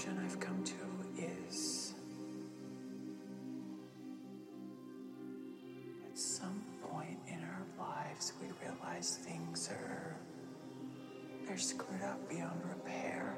conclusion 0.00 0.24
I've 0.24 0.40
come 0.40 0.64
to 0.64 1.22
is 1.22 1.94
at 6.10 6.18
some 6.18 6.62
point 6.82 7.18
in 7.28 7.38
our 7.42 7.86
lives 7.86 8.32
we 8.40 8.48
realize 8.62 9.18
things 9.22 9.68
are 9.68 10.16
they're 11.46 11.58
screwed 11.58 12.02
up 12.02 12.28
beyond 12.28 12.60
repair. 12.64 13.34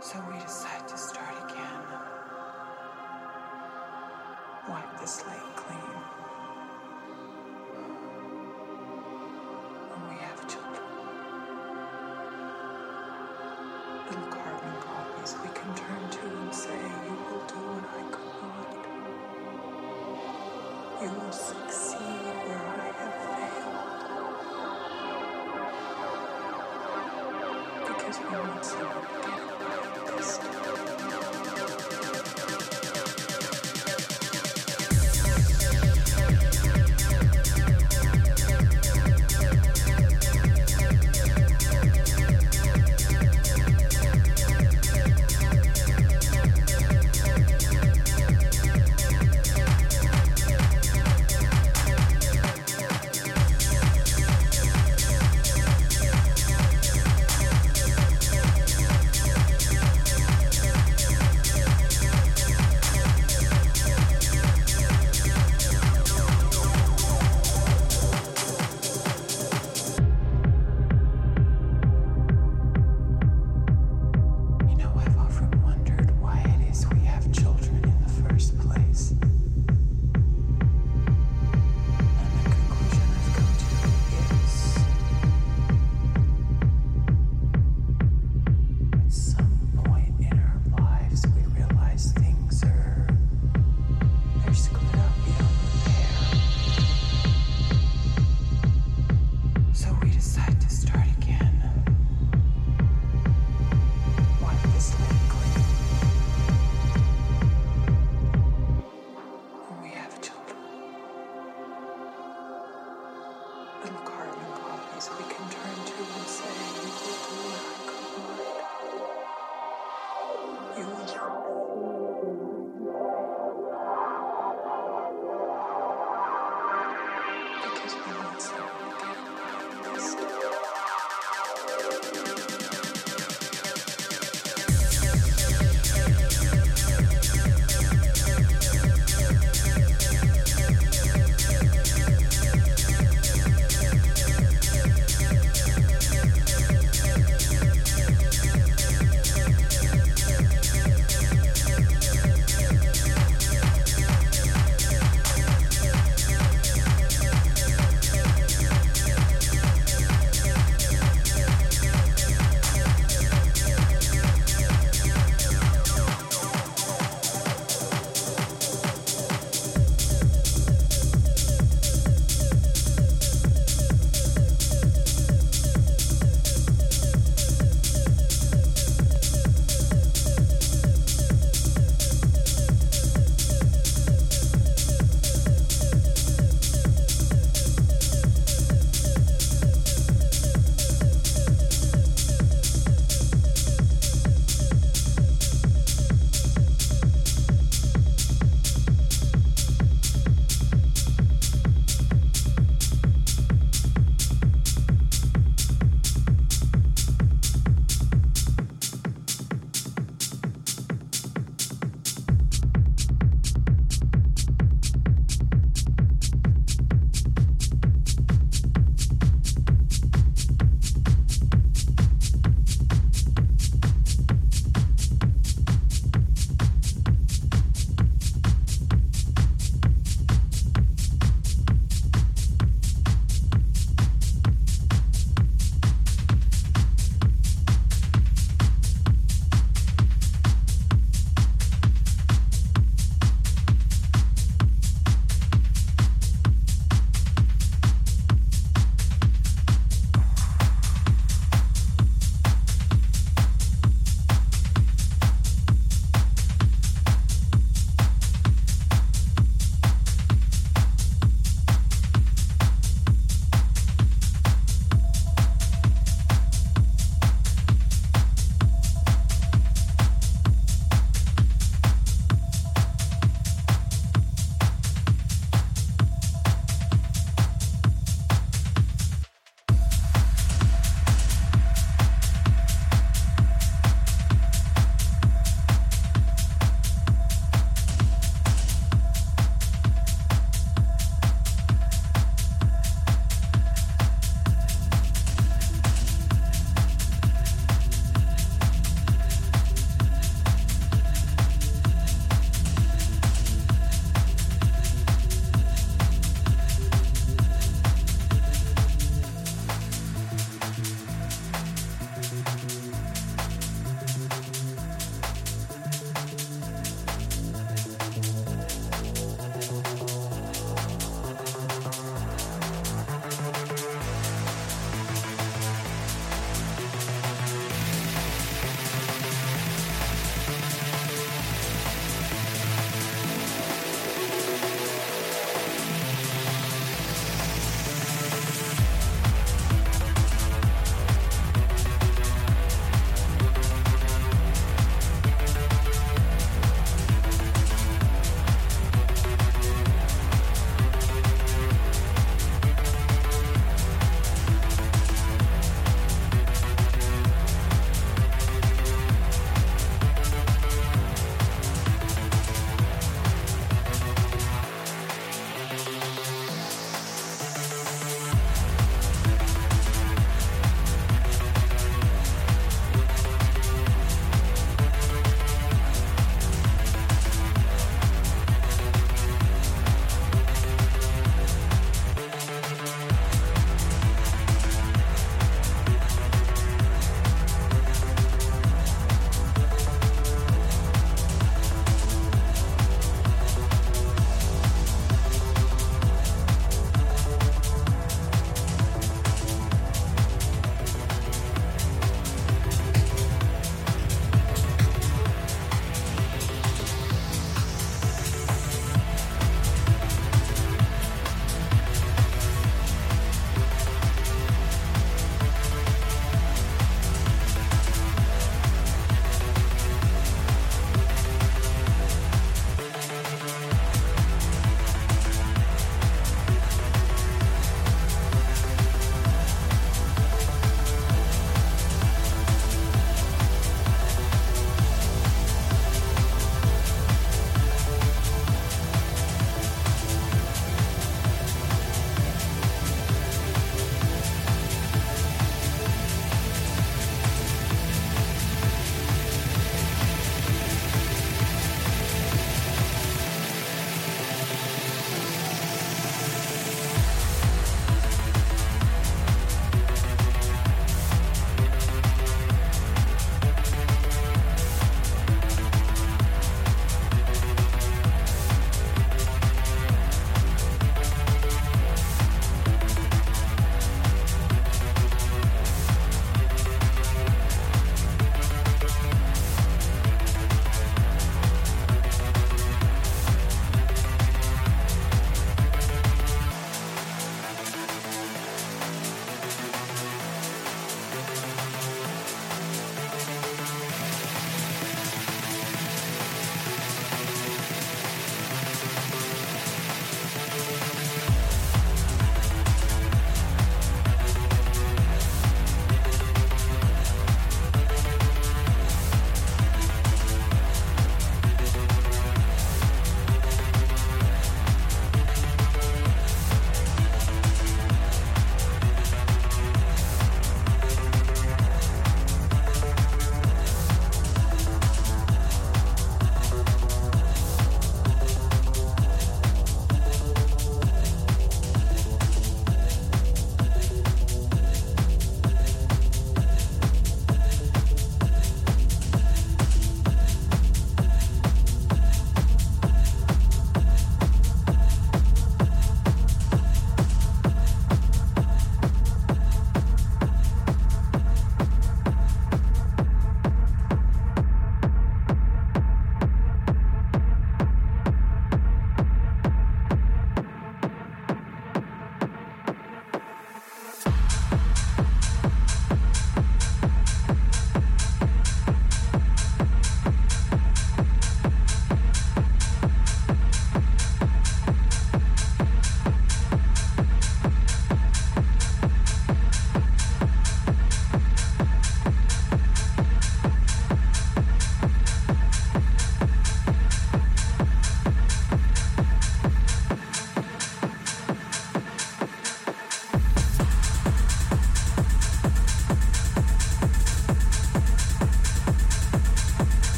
So 0.00 0.22
we 0.30 0.38
decide 0.40 0.88
to 0.88 0.98
start 0.98 1.50
again. 1.50 1.82
Wipe 4.68 5.00
the 5.00 5.06
slate 5.06 5.56
clean. 5.56 6.13
I'm 28.06 28.32
not 28.32 28.62
to. 28.62 29.23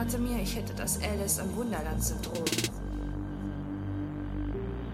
Erklärte 0.00 0.18
mir, 0.18 0.42
ich 0.42 0.56
hätte 0.56 0.72
das 0.74 0.98
Alice 1.02 1.38
im 1.38 1.54
Wunderland-Syndrom. 1.56 2.44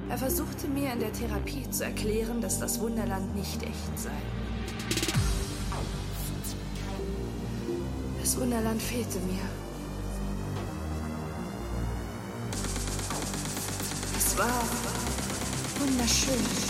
Er 0.09 0.19
versuchte 0.19 0.67
mir 0.67 0.93
in 0.93 0.99
der 0.99 1.13
Therapie 1.13 1.71
zu 1.71 1.85
erklären, 1.85 2.41
dass 2.41 2.59
das 2.59 2.81
Wunderland 2.81 3.37
nicht 3.37 3.63
echt 3.63 3.99
sei. 3.99 4.11
Das 8.21 8.41
Wunderland 8.41 8.83
fehlte 8.83 9.19
mir. 9.21 9.43
Es 14.17 14.37
war 14.37 14.65
wunderschön. 15.79 16.66